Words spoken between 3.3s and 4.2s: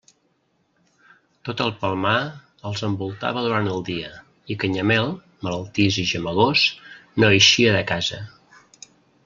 durant el dia,